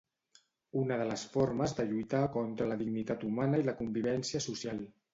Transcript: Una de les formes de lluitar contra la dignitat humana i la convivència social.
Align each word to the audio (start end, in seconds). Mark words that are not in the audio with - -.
Una 0.83 0.97
de 1.01 1.05
les 1.09 1.25
formes 1.35 1.77
de 1.81 1.87
lluitar 1.93 2.23
contra 2.39 2.69
la 2.73 2.81
dignitat 2.83 3.29
humana 3.31 3.63
i 3.65 3.71
la 3.71 3.81
convivència 3.85 4.47
social. 4.51 4.87